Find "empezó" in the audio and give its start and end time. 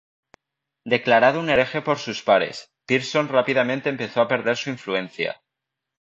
3.89-4.21